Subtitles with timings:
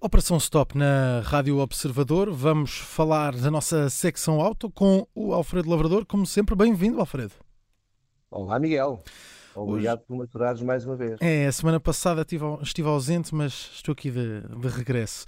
[0.00, 2.32] Operação Stop na Rádio Observador.
[2.32, 6.06] Vamos falar da nossa secção auto com o Alfredo Lavrador.
[6.06, 7.32] Como sempre, bem-vindo, Alfredo.
[8.30, 9.02] Olá, Miguel.
[9.54, 10.06] Obrigado Hoje...
[10.06, 11.18] por me aturares mais uma vez.
[11.20, 12.24] É, a semana passada
[12.62, 15.26] estive ausente, mas estou aqui de, de regresso.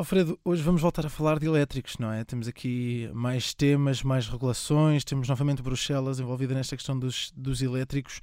[0.00, 2.24] Alfredo, hoje vamos voltar a falar de elétricos, não é?
[2.24, 8.18] Temos aqui mais temas, mais regulações, temos novamente Bruxelas envolvida nesta questão dos, dos elétricos.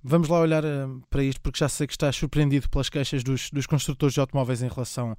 [0.00, 3.50] Vamos lá olhar eh, para isto, porque já sei que estás surpreendido pelas queixas dos,
[3.50, 5.16] dos construtores de automóveis em relação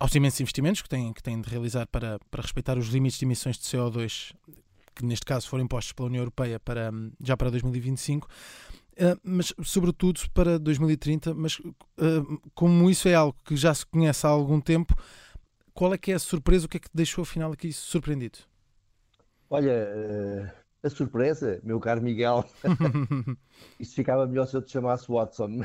[0.00, 3.24] aos imensos investimentos que têm, que têm de realizar para, para respeitar os limites de
[3.24, 4.32] emissões de CO2,
[4.92, 6.90] que neste caso foram impostos pela União Europeia para,
[7.22, 8.26] já para 2025.
[8.26, 14.26] Uh, mas sobretudo para 2030, mas uh, como isso é algo que já se conhece
[14.26, 14.92] há algum tempo,
[15.78, 16.66] qual é que é a surpresa?
[16.66, 18.38] O que é que te deixou afinal aqui surpreendido?
[19.48, 20.50] Olha, uh,
[20.82, 22.44] a surpresa, meu caro Miguel,
[23.78, 25.60] isso ficava melhor se eu te chamasse Watson,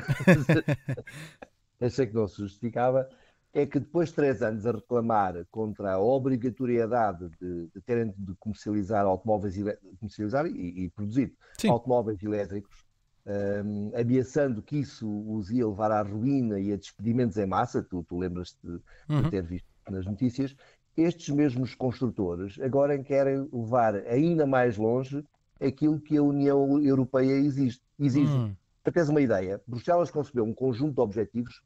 [1.80, 3.08] achei que não se justificava,
[3.52, 8.36] é que depois de três anos a reclamar contra a obrigatoriedade de, de terem de
[8.36, 9.56] comercializar automóveis
[9.98, 11.70] comercializar e, e produzir Sim.
[11.70, 12.84] automóveis elétricos,
[13.26, 18.04] um, ameaçando que isso os ia levar à ruína e a despedimentos em massa, tu,
[18.04, 19.22] tu lembras-te de, uhum.
[19.22, 20.56] de, ter visto nas notícias,
[20.96, 25.24] estes mesmos construtores agora querem levar ainda mais longe
[25.60, 27.80] aquilo que a União Europeia exige.
[27.98, 28.32] exige.
[28.32, 28.54] Uhum.
[28.82, 31.62] Para teres uma ideia, Bruxelas concebeu um conjunto de objetivos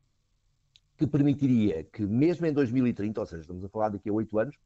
[0.96, 4.56] que permitiria que, mesmo em 2030, ou seja, estamos a falar daqui a oito anos,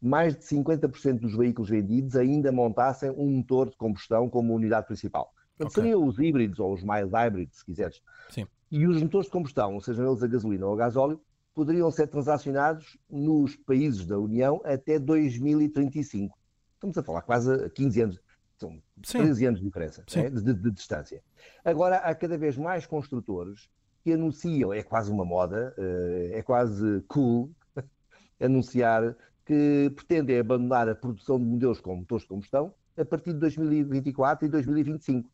[0.00, 5.32] mais de 50% dos veículos vendidos ainda montassem um motor de combustão como unidade principal.
[5.56, 5.82] Portanto, okay.
[5.82, 8.00] seriam os híbridos ou os mild hybrids, se quiseres.
[8.30, 8.46] Sim.
[8.70, 11.20] E os motores de combustão, sejam eles a gasolina ou a gasóleo,
[11.54, 16.38] poderiam ser transacionados nos países da União até 2035.
[16.74, 18.20] Estamos a falar quase 15 anos,
[18.56, 19.18] são Sim.
[19.18, 21.22] 13 anos de diferença né, de, de, de, distância.
[21.64, 23.68] Agora, há cada vez mais construtores
[24.02, 27.50] que anunciam, é quase uma moda, eh, é quase cool,
[28.40, 33.40] anunciar que pretendem abandonar a produção de modelos com motores de combustão a partir de
[33.40, 35.30] 2024 e 2025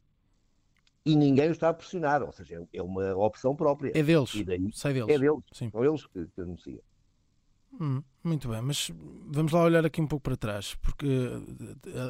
[1.07, 3.93] e ninguém o está a pressionar, ou seja, é uma opção própria.
[3.95, 5.09] É deles, e daí, sai deles.
[5.09, 5.71] É deles, Sim.
[5.71, 6.81] são eles que, que anunciam.
[7.81, 8.91] Hum, muito bem, mas
[9.27, 11.07] vamos lá olhar aqui um pouco para trás, porque,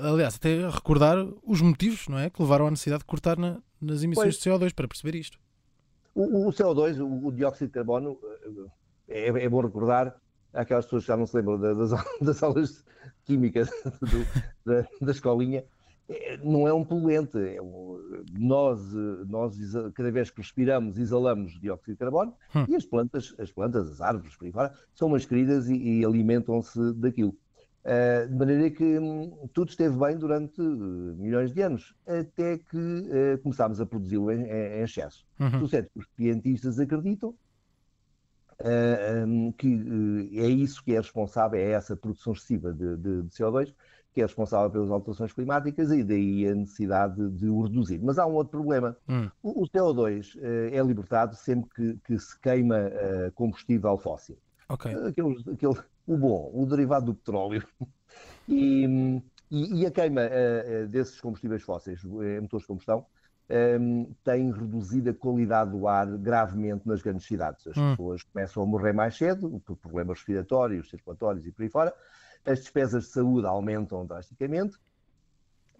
[0.03, 4.03] aliás, até recordar os motivos não é, que levaram à necessidade de cortar na, nas
[4.03, 4.59] emissões pois.
[4.61, 5.39] de CO2 para perceber isto.
[6.15, 8.19] O, o CO2, o, o, dióxido de carbono,
[9.07, 10.17] é, é, bom recordar
[10.55, 11.91] aquelas pessoas que já não se lembram das,
[12.23, 12.83] das aulas
[13.27, 13.69] químicas
[14.01, 14.25] do,
[14.65, 15.65] da, da escolinha, é,
[16.43, 17.37] não é um poluente.
[17.39, 17.59] É
[18.33, 18.93] nós,
[19.29, 19.57] nós,
[19.95, 22.65] cada vez que respiramos, exalamos dióxido de carbono hum.
[22.69, 26.05] e as plantas, as plantas, as árvores, por aí fora, são umas queridas e, e
[26.05, 27.37] alimentam-se daquilo.
[27.85, 32.77] Uh, de maneira que hum, tudo esteve bem durante uh, milhões de anos, até que
[32.77, 35.25] uh, começámos a produzi-lo em, em, excesso.
[35.39, 35.69] Uhum.
[35.69, 37.33] Certo, os cientistas acreditam
[39.29, 43.73] um, que é isso que é responsável, é essa produção excessiva de, de, de CO2
[44.17, 48.01] que é responsável pelas alterações climáticas e daí a necessidade de o reduzir.
[48.03, 48.97] Mas há um outro problema.
[49.07, 49.29] Hum.
[49.43, 54.39] O, o, CO2 uh, é libertado sempre que, que se queima uh, combustível fóssil.
[54.71, 54.95] Okay.
[54.95, 55.75] Aquele, aquele,
[56.07, 57.63] o bom, o derivado do petróleo.
[58.49, 63.05] e, e, e, a queima uh, desses combustíveis fósseis, motores de combustão,
[63.79, 67.67] um, tem reduzido a qualidade do ar gravemente nas grandes cidades.
[67.67, 67.91] As hum.
[67.91, 71.93] pessoas começam a morrer mais cedo por problemas respiratórios, circulatórios e por aí fora
[72.45, 74.77] as despesas de saúde aumentam drasticamente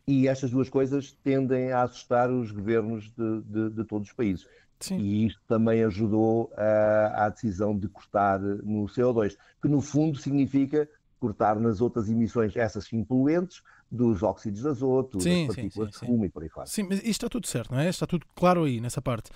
[0.07, 4.47] e estas duas coisas tendem a assustar os governos de, de, de todos os países.
[4.79, 4.99] Sim.
[4.99, 11.59] E isto também ajudou à decisão de cortar no CO2, que no fundo significa cortar
[11.59, 16.07] nas outras emissões, essas sim poluentes, dos óxidos de azoto, sim, das partículas sim, sim,
[16.07, 16.67] de fumo e por aí fora.
[16.67, 17.89] Sim, mas isto está tudo certo, não é?
[17.89, 19.31] Está tudo claro aí, nessa parte.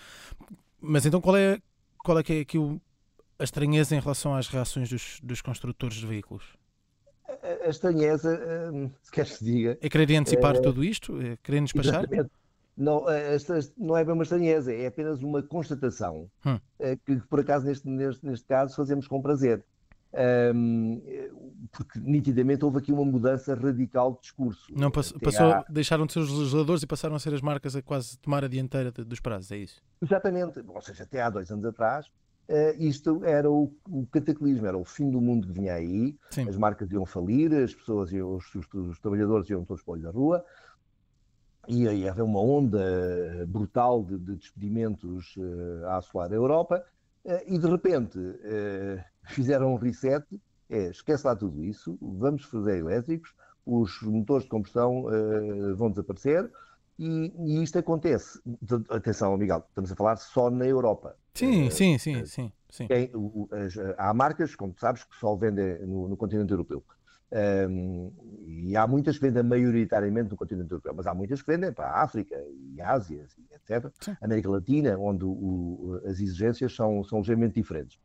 [0.81, 1.61] Mas então qual é,
[1.99, 2.81] qual é que é aqui o,
[3.39, 6.45] a estranheza em relação às reações dos, dos construtores de veículos?
[7.65, 9.79] A estranheza, hum, se quer se diga.
[9.81, 11.21] É querer antecipar é, tudo isto?
[11.21, 12.05] É querer despachar?
[12.77, 13.05] Não,
[13.77, 16.59] não é bem uma estranheza, é apenas uma constatação hum.
[16.79, 19.63] Eh, que, por acaso, neste, neste, neste caso, fazemos com prazer.
[20.13, 21.01] Um,
[21.71, 24.67] porque nitidamente houve aqui uma mudança radical de discurso.
[24.75, 27.83] Não passou, passou deixaram de ser os legisladores e passaram a ser as marcas a
[27.83, 29.81] quase tomar a dianteira dos prazos, é isso?
[30.03, 32.11] Exatamente, ou seja, até há dois anos atrás
[32.49, 36.49] Uh, isto era o, o, cataclismo, era o fim do mundo que vinha aí, Sim.
[36.49, 39.95] as marcas iam falir, as pessoas, iam, os, os, os, trabalhadores iam todos para o
[39.95, 40.45] olho da rua,
[41.69, 46.85] ia, ia haver uma onda brutal de, de despedimentos uh, a assolar a Europa,
[47.25, 48.19] uh, e de repente
[49.31, 50.27] fizeram um reset,
[50.69, 53.33] é, esquece lá tudo isso, vamos fazer elétricos,
[53.65, 55.05] os motores de combustão
[55.77, 56.51] vão desaparecer,
[56.99, 58.41] E, e, isto acontece,
[58.89, 61.17] atenção, Miguel, estamos a falar só na Europa.
[61.35, 62.53] Sim, uh, sim, sim, uh, sim.
[62.69, 62.87] sim.
[62.87, 63.49] Tem, uh,
[63.97, 66.85] há marcas, como sabes, que só vendem no, no continente europeu.
[67.33, 68.13] Um,
[68.45, 71.87] e há muitas que vendem maioritariamente no continente europeu, mas há muitas que vendem para
[71.87, 72.37] a África
[72.75, 73.89] e Ásia, etc.
[74.01, 74.17] Sim.
[74.21, 78.01] América Latina, onde o, as exigências são, são ligeiramente diferentes.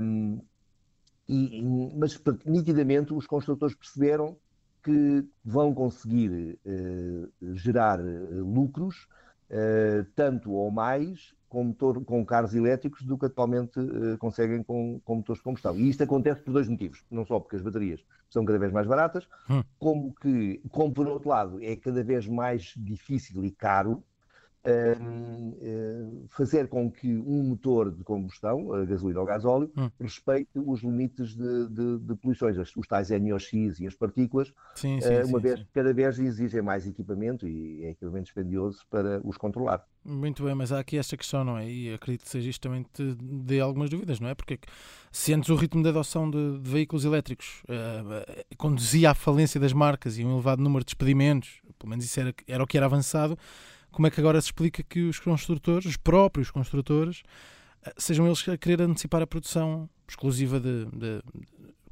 [0.00, 0.40] Um,
[1.28, 1.62] e,
[1.94, 4.38] mas, nitidamente, os construtores perceberam
[4.82, 9.06] que vão conseguir uh, gerar lucros
[9.50, 13.80] uh, tanto ou mais com, motor, com carros elétricos do que atualmente
[14.18, 15.76] conseguem com, com, motores de combustão.
[15.76, 17.04] E isto acontece por dois motivos.
[17.10, 19.62] Não só porque as baterias são cada vez mais baratas, hum.
[19.78, 24.02] como que, como por outro lado, é cada vez mais difícil e caro uh,
[26.30, 29.90] fazer com que um motor de combustão, a gasolina ou gasóleo, hum.
[30.00, 35.08] respeite os limites de, de, de, poluições, os tais NOx e as partículas, sim, sim,
[35.08, 39.20] uh, uma sim, vez que cada vez exigem mais equipamento e é equipamento dispendioso para
[39.24, 39.84] os controlar.
[40.04, 41.68] Muito bem, mas há aqui esta questão, não é?
[41.68, 44.34] E acredito que seja isto também te dê algumas dúvidas, não é?
[44.34, 44.58] Porque
[45.12, 49.72] se antes o ritmo de adoção de, de veículos elétricos uh, conduzia à falência das
[49.72, 52.86] marcas e um elevado número de despedimentos, pelo menos isso era, era o que era
[52.86, 53.36] avançado,
[53.90, 57.22] como é que agora se explica que os construtores, os próprios construtores,
[57.84, 61.22] eh, sejam eles a querer antecipar a produção exclusiva de, de, de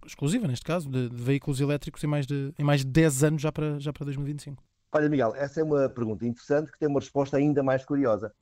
[0.07, 3.43] exclusiva neste caso, de, de, veículos elétricos em mais de, em mais de 10 anos
[3.43, 4.63] já para, já para 2025?
[4.93, 8.33] Olha, Miguel, essa é uma pergunta interessante que tem uma resposta ainda mais curiosa.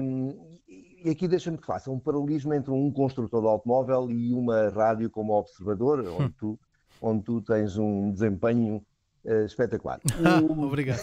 [0.00, 4.68] Um, e aqui deixa-me que faça um paralelismo entre um construtor de automóvel e uma
[4.70, 6.32] rádio como observador, onde, hum.
[6.38, 6.60] tu,
[7.02, 8.82] onde tu tens um desempenho
[9.24, 10.00] uh, espetacular.
[10.48, 11.02] Obrigado.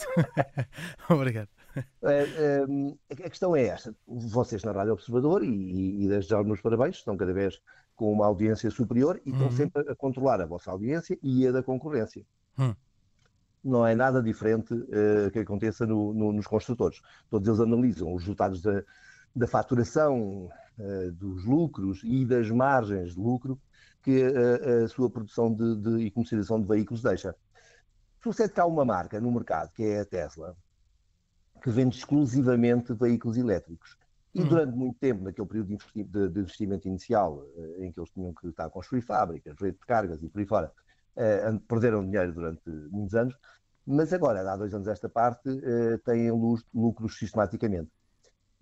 [1.10, 1.50] Obrigado.
[1.78, 6.62] Uh, a questão é esta: vocês na Rádio Observador, e, e desde já os meus
[6.62, 7.60] parabéns, estão cada vez
[7.96, 9.52] com uma audiência superior e estão uhum.
[9.52, 12.26] sempre a controlar a vossa audiência e a da concorrência.
[12.58, 12.76] Uhum.
[13.64, 17.02] Não é nada diferente uh, que aconteça no, no, nos construtores.
[17.30, 18.84] Todos eles analisam os resultados da,
[19.36, 23.60] da faturação, uh, dos lucros e das margens de lucro
[24.04, 27.34] que a, a sua produção de, de, e comercialização de veículos deixa.
[28.22, 30.56] Sucede que há uma marca no mercado, que é a Tesla,
[31.64, 33.98] que vende exclusivamente veículos elétricos.
[34.36, 34.50] E uhum.
[34.50, 38.10] durante muito tempo, naquele período de, investi de, de investimento inicial, eh, em que eles
[38.10, 40.72] tinham que estar a construir fábricas, rede de cargas e por aí fora,
[41.16, 43.36] uh, perderam dinheiro durante muitos anos,
[43.86, 46.32] mas agora, há dois anos esta parte, uh, têm
[46.74, 47.90] lucros sistematicamente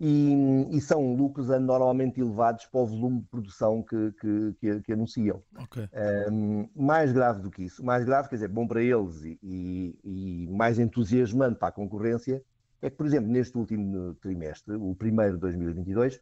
[0.04, 4.92] e, e, são lucros normalmente elevados para o volume de produção que, que, que, que
[4.92, 5.40] anunciam.
[5.62, 5.88] Okay.
[6.28, 9.98] Um, mais grave do que isso, mais grave, quer dizer, bom para eles e, e,
[10.02, 12.42] e, mais entusiasmante para a concorrência,
[12.82, 16.20] é que, por exemplo, neste último trimestre, o primeiro de 2022,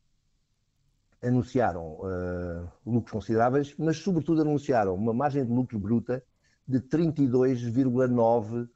[1.23, 6.23] anunciaram uh, lucros consideráveis, mas sobretudo anunciaram uma margem de lucro bruta
[6.69, 8.69] de 32,9%.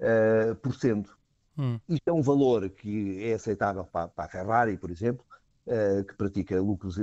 [0.00, 1.20] Uh, por cento
[1.58, 1.78] Hum.
[1.88, 5.24] Isto é um valor que é aceitável para, para a Ferrari, por exemplo,
[5.66, 6.96] uh, que pratica lucros,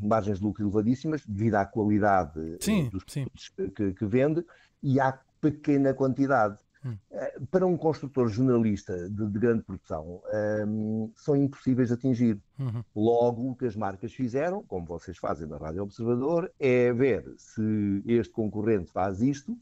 [0.00, 3.26] margens de lucro elevadíssimas devido à qualidade sim, dos sim.
[3.74, 4.44] Que, que, vende
[4.82, 6.58] e à pequena quantidade.
[6.84, 6.96] Hum.
[7.10, 10.20] Uh, para um construtor jornalista de, de grande produção,
[10.66, 12.40] um, são impossíveis de atingir.
[12.58, 12.82] Uhum.
[12.94, 18.02] Logo, o que as marcas fizeram, como vocês fazem na Rádio Observador, é ver se
[18.06, 19.56] este concorrente faz isto,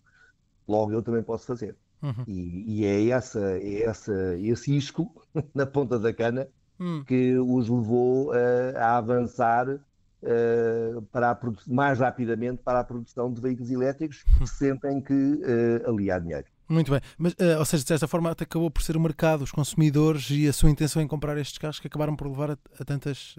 [0.66, 1.76] logo eu também posso fazer.
[2.02, 2.24] Uhum.
[2.26, 5.12] E, e, é, essa, é essa, esse isco
[5.54, 6.48] na ponta da cana
[6.78, 7.04] uhum.
[7.04, 13.40] que os levou uh, a avançar uh, para a mais rapidamente para a produção de
[13.40, 16.46] veículos elétricos que sentem que uh, ali há dinheiro.
[16.70, 19.42] Muito bem, mas, uh, ou seja, de certa forma até acabou por ser o mercado,
[19.42, 22.58] os consumidores e a sua intenção em comprar estes carros que acabaram por levar a,
[22.78, 23.34] a tantas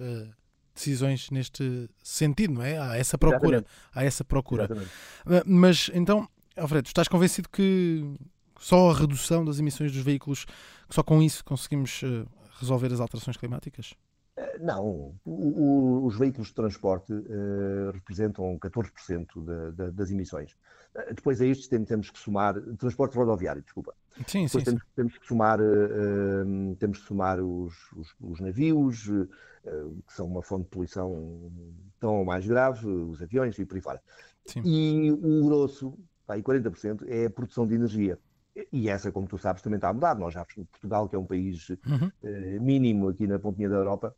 [0.75, 2.77] decisões neste sentido, não é?
[2.77, 3.69] Há essa procura, Exatamente.
[3.93, 4.69] há essa procura.
[5.45, 8.03] mas então, Alfredo, estás convencido que
[8.59, 10.45] só a redução das emissões dos veículos,
[10.87, 12.27] que só com isso conseguimos uh,
[12.59, 13.93] resolver as alterações climáticas?
[14.59, 20.53] Não, o, o, os veículos de transporte uh, representam 14% de, de, das emissões.
[20.95, 23.93] Uh, depois a estes temos que somar, transporte rodoviário, desculpa.
[24.27, 24.89] Sim, depois sim, temos, sim.
[24.95, 29.09] temos, que somar, uh, temos que somar os, os, os navios,
[30.07, 31.51] que são uma fonte de poluição
[31.99, 34.01] tão mais grave, os aviões e por aí fora.
[34.45, 34.61] Sim.
[34.65, 38.17] E o grosso, pá, 40%, é a produção de energia.
[38.71, 40.15] E essa, como tu sabes, também está a mudar.
[40.15, 42.11] Nós já, Portugal, que é um país uhum.
[42.23, 44.15] uh, mínimo aqui na pontinha da Europa,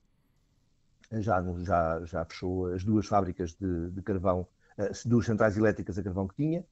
[1.21, 6.03] já, já, já fechou as duas fábricas de, de carvão, as duas centrais elétricas a
[6.03, 6.63] carvão que tinha,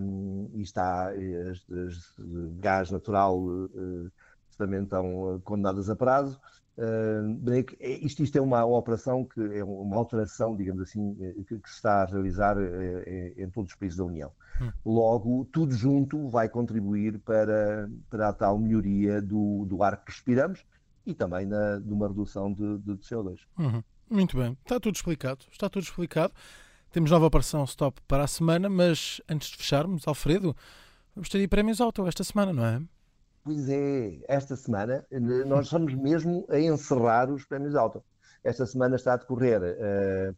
[0.00, 2.14] um, e está eh, as, as,
[2.58, 4.10] gás natural uh,
[4.56, 6.40] também estão condenadas a prazo.
[6.78, 11.14] Uh, isto, isto, é uma operação que é uma alteração, digamos assim,
[11.46, 12.56] que, que se está a realizar
[13.36, 14.32] em todos os países da União.
[14.60, 14.70] Hum.
[14.86, 20.64] Logo, tudo junto vai contribuir para, para a tal melhoria do, do ar que respiramos
[21.06, 23.40] e também na, de uma redução de, de CO2.
[23.58, 23.82] Uhum.
[24.08, 25.46] Muito bem, está tudo explicado.
[25.50, 26.32] Está tudo explicado.
[26.92, 30.54] Temos nova operação Stop para a semana, mas antes de fecharmos, Alfredo,
[31.14, 32.82] vamos ter prémios auto esta semana, não é?
[33.42, 35.04] Pois é, esta semana
[35.46, 38.04] nós estamos mesmo a encerrar os prémios auto.
[38.44, 40.36] Esta semana está a decorrer uh,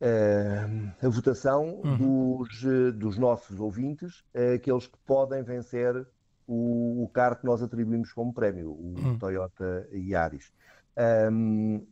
[0.00, 2.36] uh, a votação uhum.
[2.36, 2.62] dos,
[2.96, 4.22] dos nossos ouvintes,
[4.54, 6.06] aqueles que podem vencer
[6.46, 9.18] o, o, carro que nós atribuímos como prémio, o uhum.
[9.18, 10.52] Toyota Yaris.
[11.30, 11.84] Um,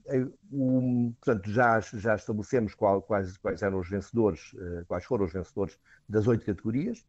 [0.53, 4.55] um, portanto, já, já estabelecemos qual, quais, quais eram os vencedores,
[4.87, 5.77] quais foram os vencedores
[6.09, 7.05] das oito categorias.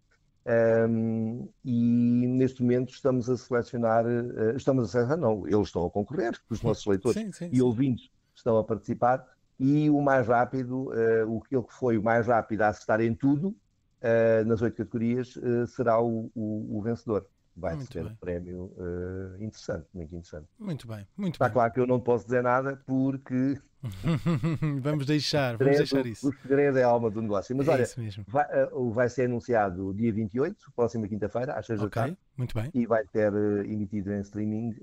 [0.46, 5.90] Um, e neste momento estamos a selecionar, uh, estamos a selecionar, não, eles estão a
[5.90, 7.62] concorrer, os nossos leitores sim, sim, e sim.
[7.62, 9.26] ouvintes estão a participar,
[9.58, 13.50] e o mais rápido, uh, o que foi o mais rápido a acertar em tudo,
[13.50, 18.04] uh, nas oito categorias, será o, o, o vencedor vai bem.
[18.04, 20.48] um prémio uh, interessante, muito interessante.
[20.60, 21.54] Muito bem, muito Está bem.
[21.54, 23.60] claro que eu não posso dizer nada porque.
[24.82, 26.30] vamos deixar, vamos deixar isso.
[26.30, 27.56] O segredo é a alma do negócio.
[27.56, 27.86] Mas é olha,
[28.28, 32.18] vai, uh, vai, ser anunciado dia 28, próxima quinta-feira, às 6 da tarde.
[32.38, 32.72] Muito bem.
[32.74, 34.76] E vai ser uh, emitido em streaming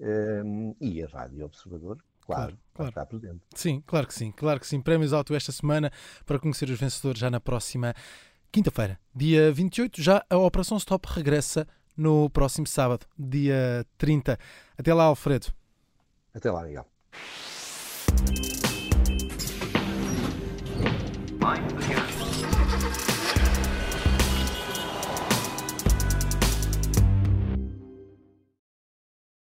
[0.44, 1.98] um, e a Rádio Observador.
[2.20, 3.08] Claro, claro, claro.
[3.08, 3.40] presente.
[3.54, 4.80] Sim, claro que sim, claro que sim.
[4.80, 5.90] Prémios Auto esta semana
[6.24, 7.94] para conhecer os vencedores já na próxima
[8.52, 10.00] quinta-feira, dia 28.
[10.00, 11.66] Já a Operação Stop regressa
[12.00, 14.38] no próximo sábado, dia 30.
[14.78, 15.48] Até lá, Alfredo.
[16.34, 16.86] Até lá, Miguel.